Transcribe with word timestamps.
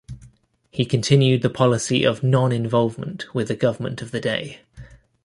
He 0.71 0.83
continued 0.83 1.43
the 1.43 1.49
policy 1.51 2.03
of 2.03 2.23
non-involvement 2.23 3.31
with 3.35 3.49
the 3.49 3.55
government 3.55 4.01
of 4.01 4.09
the 4.09 4.19
day. 4.19 4.61